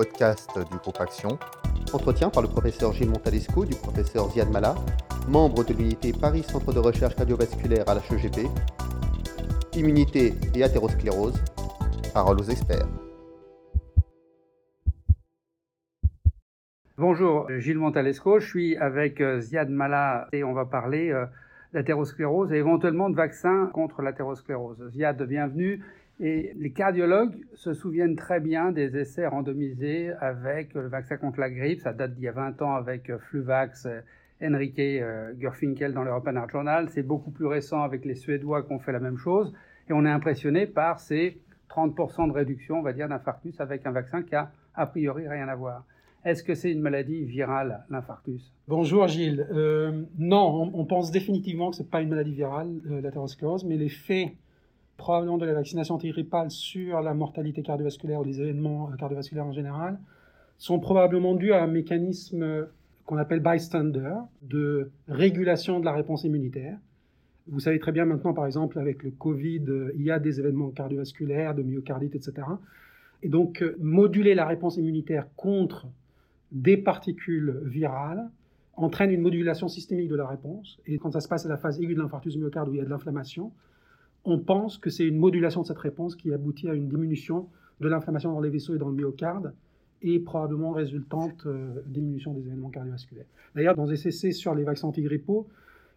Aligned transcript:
podcast 0.00 0.58
du 0.70 0.78
groupe 0.78 0.98
Action. 0.98 1.38
Entretien 1.92 2.30
par 2.30 2.40
le 2.40 2.48
professeur 2.48 2.94
Gilles 2.94 3.10
Montalesco 3.10 3.66
du 3.66 3.74
professeur 3.74 4.30
Ziad 4.30 4.50
Mala, 4.50 4.74
membre 5.28 5.62
de 5.62 5.74
l'unité 5.74 6.14
Paris 6.18 6.42
Centre 6.42 6.72
de 6.72 6.78
Recherche 6.78 7.14
Cardiovasculaire 7.14 7.86
à 7.86 7.96
l'HEGP. 7.96 8.48
Immunité 9.74 10.32
et 10.54 10.64
athérosclérose. 10.64 11.34
Parole 12.14 12.40
aux 12.40 12.44
experts. 12.44 12.88
Bonjour, 16.96 17.50
Gilles 17.58 17.78
Montalesco, 17.78 18.40
je 18.40 18.48
suis 18.48 18.76
avec 18.78 19.20
euh, 19.20 19.40
Ziad 19.42 19.68
Mala 19.68 20.28
et 20.32 20.44
on 20.44 20.54
va 20.54 20.64
parler 20.64 21.10
euh, 21.10 21.26
d'athérosclérose 21.74 22.54
et 22.54 22.56
éventuellement 22.56 23.10
de 23.10 23.16
vaccins 23.16 23.68
contre 23.74 24.00
l'athérosclérose. 24.00 24.82
Ziad, 24.92 25.22
bienvenue. 25.24 25.84
Et 26.22 26.52
les 26.56 26.70
cardiologues 26.70 27.34
se 27.54 27.72
souviennent 27.72 28.14
très 28.14 28.40
bien 28.40 28.72
des 28.72 28.94
essais 28.98 29.26
randomisés 29.26 30.12
avec 30.20 30.74
le 30.74 30.86
vaccin 30.86 31.16
contre 31.16 31.40
la 31.40 31.48
grippe. 31.48 31.80
Ça 31.80 31.94
date 31.94 32.14
d'il 32.14 32.24
y 32.24 32.28
a 32.28 32.32
20 32.32 32.60
ans 32.60 32.74
avec 32.74 33.10
Fluvax, 33.16 33.88
Enrique 34.42 34.78
euh, 34.78 35.32
Gerfinkel 35.38 35.94
dans 35.94 36.02
l'European 36.02 36.36
Heart 36.36 36.50
Journal. 36.50 36.88
C'est 36.90 37.02
beaucoup 37.02 37.30
plus 37.30 37.46
récent 37.46 37.82
avec 37.82 38.04
les 38.04 38.14
Suédois 38.14 38.62
qui 38.62 38.72
ont 38.72 38.78
fait 38.78 38.92
la 38.92 39.00
même 39.00 39.16
chose. 39.16 39.54
Et 39.88 39.94
on 39.94 40.04
est 40.04 40.10
impressionné 40.10 40.66
par 40.66 41.00
ces 41.00 41.40
30% 41.70 42.28
de 42.28 42.32
réduction, 42.32 42.80
on 42.80 42.82
va 42.82 42.92
dire, 42.92 43.08
d'infarctus 43.08 43.58
avec 43.58 43.86
un 43.86 43.92
vaccin 43.92 44.22
qui 44.22 44.34
a 44.34 44.50
a 44.74 44.86
priori 44.86 45.26
rien 45.26 45.48
à 45.48 45.56
voir. 45.56 45.84
Est-ce 46.24 46.44
que 46.44 46.54
c'est 46.54 46.70
une 46.70 46.82
maladie 46.82 47.24
virale, 47.24 47.84
l'infarctus? 47.88 48.52
Bonjour 48.68 49.08
Gilles. 49.08 49.46
Euh, 49.52 50.02
non, 50.18 50.70
on, 50.74 50.84
pense 50.84 51.10
définitivement 51.10 51.70
que 51.70 51.76
ce 51.76 51.82
n'est 51.82 51.88
pas 51.88 52.02
une 52.02 52.10
maladie 52.10 52.34
virale, 52.34 52.68
euh, 52.90 53.00
l'athérosclérose, 53.00 53.64
mais 53.64 53.78
les 53.78 53.88
faits 53.88 54.32
probablement 55.00 55.38
de 55.38 55.46
la 55.46 55.54
vaccination 55.54 55.94
antigrippale 55.94 56.50
sur 56.50 57.00
la 57.00 57.14
mortalité 57.14 57.62
cardiovasculaire 57.62 58.20
ou 58.20 58.24
les 58.24 58.40
événements 58.40 58.90
euh, 58.90 58.96
cardiovasculaires 58.96 59.46
en 59.46 59.52
général 59.52 59.98
sont 60.58 60.78
probablement 60.78 61.34
dus 61.34 61.52
à 61.52 61.62
un 61.62 61.66
mécanisme 61.66 62.68
qu'on 63.06 63.16
appelle 63.16 63.40
bystander, 63.40 64.12
de 64.42 64.90
régulation 65.08 65.80
de 65.80 65.86
la 65.86 65.92
réponse 65.92 66.24
immunitaire. 66.24 66.76
Vous 67.48 67.60
savez 67.60 67.78
très 67.78 67.92
bien 67.92 68.04
maintenant, 68.04 68.34
par 68.34 68.44
exemple, 68.44 68.78
avec 68.78 69.02
le 69.02 69.10
Covid, 69.10 69.64
euh, 69.68 69.92
il 69.96 70.02
y 70.02 70.10
a 70.10 70.18
des 70.18 70.38
événements 70.38 70.68
cardiovasculaires, 70.68 71.54
de 71.54 71.62
myocardite, 71.62 72.14
etc. 72.14 72.46
Et 73.22 73.30
donc, 73.30 73.62
euh, 73.62 73.76
moduler 73.80 74.34
la 74.34 74.46
réponse 74.46 74.76
immunitaire 74.76 75.26
contre 75.34 75.88
des 76.52 76.76
particules 76.76 77.62
virales 77.64 78.28
entraîne 78.76 79.10
une 79.10 79.22
modulation 79.22 79.68
systémique 79.68 80.08
de 80.08 80.16
la 80.16 80.26
réponse. 80.26 80.78
Et 80.86 80.98
quand 80.98 81.10
ça 81.10 81.20
se 81.20 81.28
passe 81.28 81.46
à 81.46 81.48
la 81.48 81.56
phase 81.56 81.80
aiguë 81.80 81.94
de 81.94 82.00
l'infarctus 82.00 82.36
myocarde 82.36 82.68
où 82.68 82.74
il 82.74 82.78
y 82.78 82.80
a 82.80 82.84
de 82.84 82.90
l'inflammation, 82.90 83.50
on 84.30 84.38
pense 84.38 84.78
que 84.78 84.90
c'est 84.90 85.06
une 85.06 85.18
modulation 85.18 85.62
de 85.62 85.66
cette 85.66 85.78
réponse 85.78 86.16
qui 86.16 86.32
aboutit 86.32 86.68
à 86.68 86.74
une 86.74 86.88
diminution 86.88 87.48
de 87.80 87.88
l'inflammation 87.88 88.32
dans 88.32 88.40
les 88.40 88.50
vaisseaux 88.50 88.74
et 88.74 88.78
dans 88.78 88.88
le 88.88 88.94
myocarde 88.94 89.54
et 90.02 90.18
probablement 90.18 90.72
résultante 90.72 91.46
euh, 91.46 91.82
diminution 91.86 92.32
des 92.32 92.46
événements 92.46 92.70
cardiovasculaires. 92.70 93.26
D'ailleurs, 93.54 93.74
dans 93.74 93.86
les 93.86 94.06
essais 94.08 94.32
sur 94.32 94.54
les 94.54 94.64
vaccins 94.64 94.88
antigrippaux, 94.88 95.46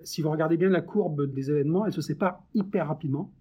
si 0.03 0.21
vous 0.21 0.29
regardez 0.29 0.57
bien 0.57 0.69
la 0.69 0.81
courbe 0.81 1.33
des 1.33 1.49
événements, 1.49 1.85
elle 1.85 1.93
se 1.93 2.01
sépare 2.01 2.43
hyper 2.53 2.87
rapidement. 2.87 3.31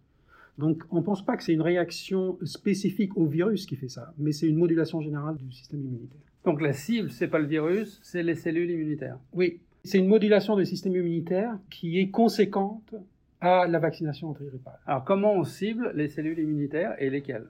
Donc, 0.59 0.83
on 0.91 0.97
ne 0.97 1.03
pense 1.03 1.25
pas 1.25 1.37
que 1.37 1.43
c'est 1.43 1.53
une 1.53 1.63
réaction 1.63 2.39
spécifique 2.45 3.17
au 3.17 3.27
virus 3.27 3.67
qui 3.67 3.75
fait 3.75 3.89
ça, 3.89 4.13
mais 4.19 4.33
c'est 4.33 4.47
une 4.47 4.59
modulation 4.59 5.01
générale 5.01 5.37
du 5.37 5.51
système 5.51 5.81
immunitaire. 5.81 6.21
Donc, 6.45 6.61
la 6.61 6.73
cible, 6.73 7.11
c'est 7.11 7.29
pas 7.29 7.39
le 7.39 7.47
virus, 7.47 7.99
c'est 8.03 8.23
les 8.23 8.35
cellules 8.35 8.71
immunitaires. 8.71 9.19
Oui, 9.33 9.61
c'est 9.83 9.99
une 9.99 10.09
modulation 10.09 10.57
du 10.57 10.67
système 10.67 10.95
immunitaire 10.95 11.59
qui 11.71 11.99
est 11.99 12.11
conséquente 12.11 12.95
à 13.43 13.67
la 13.67 13.81
vaccination 13.81 14.31
antigrippale. 14.31 14.79
Alors 14.87 15.05
comment 15.05 15.35
on 15.35 15.43
cible 15.43 15.91
les 15.95 16.09
cellules 16.09 16.39
immunitaires 16.39 16.95
et 16.99 17.11
lesquelles? 17.11 17.49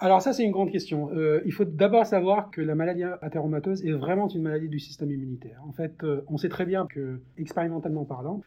Alors 0.00 0.22
ça, 0.22 0.32
c'est 0.32 0.44
une 0.44 0.52
grande 0.52 0.70
question. 0.70 1.10
Euh, 1.12 1.42
il 1.44 1.52
faut 1.52 1.64
d'abord 1.64 2.06
savoir 2.06 2.52
que 2.52 2.60
la 2.60 2.76
maladie 2.76 3.02
athéromateuse 3.02 3.84
est 3.84 3.90
vraiment 3.90 4.28
une 4.28 4.42
maladie 4.42 4.68
du 4.68 4.78
système 4.78 5.10
immunitaire. 5.10 5.60
En 5.66 5.72
fait, 5.72 6.04
euh, 6.04 6.20
on 6.28 6.36
sait 6.36 6.48
très 6.48 6.64
bien 6.64 6.86
que, 6.86 7.18
expérimentalement 7.36 8.04
parlant, 8.04 8.42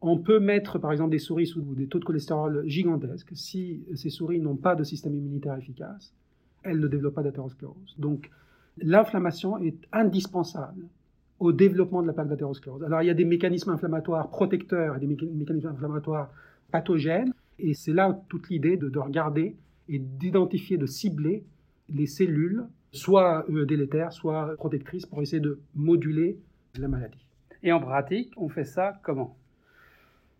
on 0.00 0.16
peut 0.16 0.40
mettre 0.40 0.78
par 0.78 0.92
exemple 0.92 1.10
des 1.10 1.18
souris 1.18 1.46
sous 1.46 1.60
des 1.74 1.86
taux 1.86 1.98
de 1.98 2.04
cholestérol 2.04 2.64
gigantesques. 2.66 3.32
Si 3.34 3.84
ces 3.94 4.08
souris 4.08 4.40
n'ont 4.40 4.56
pas 4.56 4.74
de 4.74 4.84
système 4.84 5.14
immunitaire 5.14 5.56
efficace, 5.58 6.14
elles 6.62 6.80
ne 6.80 6.88
développent 6.88 7.14
pas 7.14 7.22
d'athérosclérose. 7.22 7.94
Donc 7.98 8.30
l'inflammation 8.78 9.58
est 9.58 9.76
indispensable 9.92 10.86
au 11.38 11.52
développement 11.52 12.02
de 12.02 12.06
la 12.06 12.12
plaque 12.12 12.28
d'athérosclérose. 12.28 12.82
Alors 12.84 13.02
il 13.02 13.06
y 13.06 13.10
a 13.10 13.14
des 13.14 13.24
mécanismes 13.24 13.70
inflammatoires 13.70 14.30
protecteurs 14.30 14.96
et 14.96 15.00
des 15.00 15.06
mécanismes 15.06 15.68
inflammatoires 15.68 16.30
pathogènes, 16.70 17.32
et 17.58 17.74
c'est 17.74 17.92
là 17.92 18.18
toute 18.28 18.48
l'idée 18.48 18.76
de, 18.76 18.98
regarder 18.98 19.56
et 19.88 19.98
d'identifier, 19.98 20.76
de 20.76 20.86
cibler 20.86 21.44
les 21.88 22.06
cellules, 22.06 22.64
soit 22.92 23.44
euh, 23.50 23.64
délétères, 23.64 24.12
soit 24.12 24.54
protectrices, 24.56 25.06
pour 25.06 25.22
essayer 25.22 25.40
de 25.40 25.60
moduler 25.74 26.38
la 26.78 26.88
maladie. 26.88 27.24
Et 27.62 27.72
en 27.72 27.80
pratique, 27.80 28.32
on 28.36 28.48
fait 28.48 28.64
ça 28.64 29.00
comment? 29.02 29.36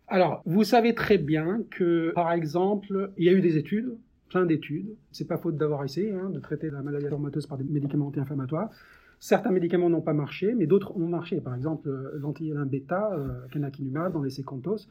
Alors, 0.07 0.41
vous 0.45 0.63
savez 0.63 0.95
très 0.95 1.17
bien 1.17 1.63
que, 1.69 2.11
par 2.15 2.31
exemple, 2.31 3.11
il 3.17 3.25
y 3.25 3.29
a 3.29 3.33
eu 3.33 3.41
des 3.41 3.57
études, 3.57 3.97
plein 4.29 4.45
d'études, 4.45 4.95
c'est 5.11 5.27
pas 5.27 5.37
faute 5.37 5.57
d'avoir 5.57 5.83
essayé 5.83 6.11
hein, 6.13 6.29
de 6.29 6.39
traiter 6.39 6.69
la 6.69 6.81
maladie 6.81 7.05
athéromatoeuse 7.05 7.47
par 7.47 7.57
des 7.57 7.63
médicaments 7.63 8.07
anti-inflammatoires, 8.07 8.69
Certains 9.19 9.49
médicaments 9.49 9.89
n'ont 9.89 10.01
pas 10.01 10.13
marché, 10.13 10.53
mais 10.53 10.67
d'autres 10.67 10.95
ont 10.95 11.07
marché. 11.07 11.41
Par 11.41 11.55
exemple, 11.55 11.89
euh, 11.89 12.11
l'anti-L1 12.19 12.65
bêta, 12.65 13.13
euh, 13.13 14.09
dans 14.09 14.21
les 14.21 14.29
séquentos, 14.29 14.87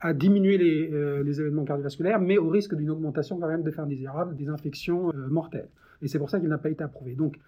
a 0.00 0.12
diminué 0.12 0.58
les, 0.58 0.92
euh, 0.92 1.22
les, 1.22 1.40
événements 1.40 1.64
cardiovasculaires, 1.64 2.20
mais 2.20 2.36
au 2.36 2.48
risque 2.48 2.74
d'une 2.74 2.90
augmentation 2.90 3.38
quand 3.38 3.48
même 3.48 3.62
de 3.62 3.70
faire 3.70 3.84
indésirable 3.84 4.36
des 4.36 4.48
infections 4.48 5.12
mortelles. 5.30 5.68
Et 6.02 6.08
c'est 6.08 6.18
pour 6.18 6.28
ça 6.28 6.40
qu'il 6.40 6.48
n'a 6.48 6.58
pas 6.58 6.70
été 6.70 6.82
approuvé. 6.84 7.14
Donc, 7.14 7.38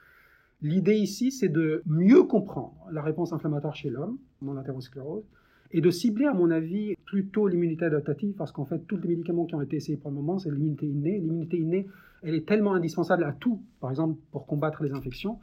l'idée 0.62 0.95
ici, 0.95 1.31
c'est 1.31 1.49
de 1.49 1.83
mieux 1.84 2.22
comprendre 2.22 2.75
la 2.93 3.03
réponse 3.03 3.33
inflammatoire 3.33 3.75
chez 3.75 3.91
l'homme, 3.91 4.19
dans 4.41 4.55
l'athérosclérose, 4.55 5.28
et 5.77 5.81
de 5.81 5.91
cibler, 5.91 6.27
à 6.27 6.33
mon 6.33 6.53
avis, 6.53 6.95
plutôt 7.05 7.49
l'immunité 7.49 7.87
adaptative, 7.87 8.33
parce 8.39 8.53
qu'en 8.53 8.65
fait, 8.65 8.79
tous 8.87 8.97
les 8.99 9.09
médicaments 9.09 9.45
qui 9.45 9.57
ont 9.57 9.61
été 9.61 9.75
essayés 9.75 9.99
pour 9.99 10.09
le 10.12 10.15
moment, 10.15 10.39
c'est 10.39 10.49
l'immunité 10.49 10.87
innée. 10.87 11.19
L'immunité 11.19 11.59
innée, 11.59 11.89
elle 12.23 12.37
est 12.37 12.47
tellement 12.47 12.75
indispensable 12.75 13.25
à 13.25 13.33
tout, 13.33 13.61
par 13.81 13.91
exemple, 13.91 14.17
pour 14.31 14.47
combattre 14.47 14.84
les 14.84 14.93
infections, 14.93 15.41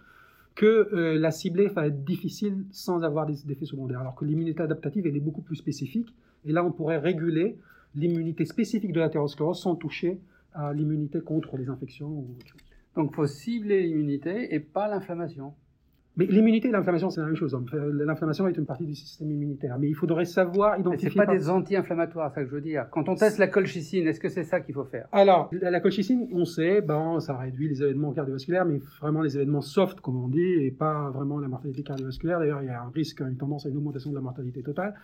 que 0.56 0.88
euh, 0.94 1.20
la 1.20 1.32
cibler 1.32 1.68
va 1.68 1.88
être 1.88 2.06
difficile 2.06 2.64
sans 2.72 3.04
avoir 3.04 3.26
des 3.26 3.52
effets 3.52 3.66
secondaires. 3.66 4.00
Alors 4.00 4.16
que 4.16 4.24
l'immunité 4.24 4.64
adaptative, 4.64 5.06
elle 5.06 5.18
est 5.18 5.20
beaucoup 5.20 5.42
plus 5.42 5.58
spécifique. 5.58 6.16
Et 6.46 6.54
là, 6.54 6.64
on 6.64 6.72
pourrait 6.72 7.00
réguler 7.00 7.58
l'immunité 7.94 8.46
spécifique 8.46 8.94
de 8.94 9.02
l'athérosclérose 9.02 9.60
sans 9.60 9.76
toucher 9.76 10.18
à 10.54 10.72
l'immunité 10.72 11.20
contre 11.20 11.58
les 11.58 11.68
infections. 11.68 12.26
Donc, 12.96 13.10
il 13.12 13.16
faut 13.16 13.28
cibler 13.28 13.82
l'immunité 13.82 14.56
et 14.56 14.62
pas 14.62 14.88
l'inflammation. 14.88 15.54
Mais 16.18 16.26
l'immunité 16.26 16.68
et 16.68 16.72
l'inflammation, 16.72 17.10
c'est 17.10 17.22
la 17.22 17.28
même 17.28 17.38
chose. 17.38 17.58
L'inflammation 17.72 18.46
est 18.48 18.58
une 18.58 18.66
partie 18.66 18.86
du 18.86 18.96
système 18.96 19.32
immunitaire. 19.32 19.80
Mais 19.80 19.88
il 19.88 19.96
faudrait 19.96 20.26
savoir 20.26 20.78
identifier. 20.78 21.10
Ce 21.10 21.16
pas 21.16 21.26
des 21.26 21.50
anti-inflammatoires, 21.50 22.34
ça 22.34 22.42
que 22.42 22.50
je 22.50 22.56
veux 22.56 22.62
dire. 22.62 22.88
Quand 22.92 23.08
on 23.08 23.16
teste 23.16 23.38
la 23.38 23.48
colchicine, 23.48 24.06
est-ce 24.08 24.20
que 24.20 24.28
c'est 24.28 24.44
ça 24.44 24.60
qu'il 24.60 24.76
faut 24.76 24.84
faire? 24.84 25.08
Alors, 25.14 25.50
la 25.54 25.80
colchicine, 25.80 26.28
on 26.34 26.44
sait, 26.44 26.82
ben, 26.82 27.20
ça 27.22 27.38
réduit 27.38 27.70
les 27.70 27.82
événements 27.82 28.12
cardiovasculaires, 28.12 28.66
mais 28.66 28.80
vraiment 29.00 29.22
les 29.22 29.38
événements 29.38 29.62
soft, 29.62 30.02
comme 30.02 30.18
on 30.18 30.28
dit, 30.28 30.42
et 30.42 30.72
pas 30.72 31.10
vraiment 31.12 31.40
la 31.40 31.48
mortalité 31.48 31.82
cardiovasculaire. 31.82 32.40
D'ailleurs, 32.40 32.62
il 32.62 32.68
y 32.68 32.70
a 32.70 32.82
un 32.82 32.90
risque, 32.90 33.22
une 33.22 33.38
tendance 33.38 33.66
à 33.66 33.70
une 33.70 33.78
augmentation 33.78 34.10
de 34.10 34.16
la 34.16 34.22
mortalité 34.22 34.62
totale. 34.64 34.96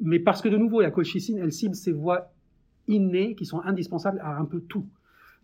Mais 0.00 0.20
parce 0.20 0.40
que 0.40 0.48
de 0.48 0.56
nouveau, 0.56 0.80
la 0.80 0.92
colchicine, 0.92 1.38
elle 1.38 1.52
cible 1.52 1.74
ces 1.74 1.92
voies 1.92 2.30
innées 2.86 3.34
qui 3.34 3.44
sont 3.44 3.60
indispensables 3.60 4.20
à 4.20 4.36
un 4.38 4.44
peu 4.44 4.60
tout. 4.60 4.86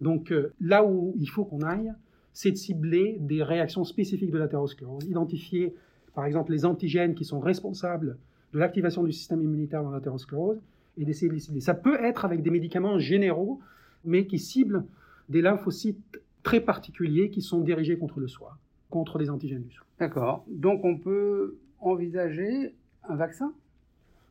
Donc, 0.00 0.30
euh, 0.30 0.52
là 0.60 0.84
où 0.84 1.14
il 1.18 1.28
faut 1.28 1.44
qu'on 1.44 1.62
aille, 1.62 1.92
c'est 2.32 2.50
de 2.50 2.56
cibler 2.56 3.16
des 3.20 3.42
réactions 3.42 3.84
spécifiques 3.84 4.30
de 4.30 4.38
l'athérosclérose, 4.38 5.04
identifier 5.04 5.74
par 6.14 6.24
exemple 6.24 6.52
les 6.52 6.64
antigènes 6.64 7.14
qui 7.14 7.24
sont 7.24 7.40
responsables 7.40 8.18
de 8.52 8.58
l'activation 8.58 9.04
du 9.04 9.12
système 9.12 9.42
immunitaire 9.42 9.82
dans 9.82 9.90
l'athérosclérose 9.90 10.60
et 10.96 11.04
d'essayer 11.04 11.28
de 11.28 11.34
les 11.34 11.40
cibler. 11.40 11.60
Ça 11.60 11.74
peut 11.74 12.02
être 12.02 12.24
avec 12.24 12.42
des 12.42 12.50
médicaments 12.50 12.98
généraux, 12.98 13.60
mais 14.04 14.26
qui 14.26 14.38
ciblent 14.38 14.84
des 15.28 15.42
lymphocytes 15.42 16.20
très 16.42 16.60
particuliers 16.60 17.30
qui 17.30 17.42
sont 17.42 17.60
dirigés 17.60 17.98
contre 17.98 18.20
le 18.20 18.28
soi, 18.28 18.58
contre 18.88 19.18
les 19.18 19.30
antigènes 19.30 19.62
du 19.62 19.70
soi. 19.70 19.86
D'accord. 19.98 20.44
Donc 20.48 20.84
on 20.84 20.98
peut 20.98 21.56
envisager 21.80 22.74
un 23.08 23.16
vaccin? 23.16 23.52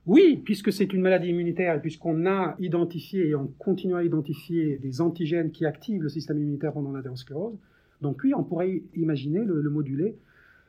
Oui, 0.06 0.41
puisque 0.44 0.71
c'est 0.71 0.91
une 0.94 1.01
maladie 1.01 1.29
immunitaire 1.29 1.75
et 1.75 1.81
puisqu'on 1.81 2.25
a 2.25 2.56
identifié 2.59 3.27
et 3.27 3.35
on 3.35 3.47
continue 3.59 3.95
à 3.95 4.03
identifier 4.03 4.77
des 4.77 5.01
antigènes 5.01 5.51
qui 5.51 5.65
activent 5.65 6.01
le 6.01 6.09
système 6.09 6.38
immunitaire 6.39 6.73
pendant 6.73 6.91
l'athérosclérose, 6.91 7.57
donc 8.01 8.21
oui, 8.23 8.33
on 8.33 8.43
pourrait 8.43 8.83
imaginer 8.95 9.43
le, 9.43 9.69
moduler 9.69 10.17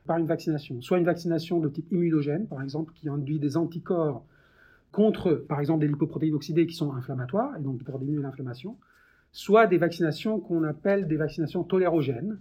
par 0.07 0.19
une 0.19 0.27
vaccination. 0.27 0.81
Soit 0.83 0.99
une 0.99 1.05
vaccination 1.05 1.61
de 1.61 1.69
type 1.69 1.91
immunogène, 1.93 2.47
par 2.47 2.63
exemple, 2.63 2.93
qui 2.95 3.09
induit 3.09 3.39
des 3.39 3.57
anticorps 3.57 4.25
contre, 4.93 5.35
par 5.35 5.61
exemple, 5.61 5.81
des 5.81 5.89
lipoprotéines 5.89 6.35
oxydées 6.35 6.67
qui 6.67 6.75
sont 6.75 6.93
inflammatoires, 6.93 7.57
et 7.57 7.61
donc 7.61 7.83
pour 7.85 7.99
diminuer 7.99 8.23
l'inflammation, 8.23 8.77
soit 9.31 9.69
des 9.69 9.79
vaccinations 9.79 10.41
qu'on 10.41 10.65
appelle 10.65 11.07
des 11.07 11.17
vaccinations 11.17 11.63
tolérogènes, 11.63 12.41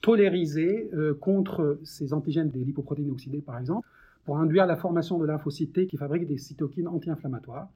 tolérisées 0.00 0.90
euh, 0.94 1.14
contre 1.14 1.78
ces 1.84 2.12
antigènes 2.12 2.50
des 2.50 2.64
lipoprotéines 2.64 3.10
oxydées, 3.10 3.40
par 3.40 3.58
exemple, 3.58 3.86
pour 4.24 4.38
induire 4.38 4.66
la 4.66 4.76
formation 4.76 5.18
de 5.18 5.26
lymphocytes 5.26 5.72
T 5.72 5.86
qui 5.86 5.96
fabriquent 5.96 6.26
des 6.26 6.38
cytokines 6.38 6.88
anti-inflammatoires 6.88 7.68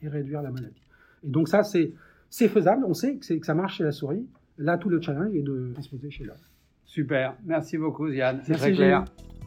et 0.00 0.08
réduire 0.08 0.40
la 0.40 0.50
maladie. 0.50 0.82
Et 1.22 1.28
donc 1.28 1.48
ça, 1.48 1.62
c'est 1.62 1.92
faisable, 2.30 2.84
on 2.86 2.94
sait 2.94 3.16
que, 3.16 3.34
que 3.34 3.44
ça 3.44 3.54
marche 3.54 3.76
chez 3.76 3.84
la 3.84 3.92
souris, 3.92 4.26
Là, 4.58 4.76
tout 4.76 4.88
le 4.88 5.00
challenge 5.00 5.34
est 5.34 5.42
de 5.42 5.70
transposer 5.72 6.10
chez 6.10 6.24
l'homme. 6.24 6.36
Super. 6.84 7.36
Merci 7.44 7.78
beaucoup, 7.78 8.10
Ziad. 8.10 8.40
C'est 8.44 8.54
très 8.54 8.72
clair. 8.72 9.04
Gilles. 9.04 9.37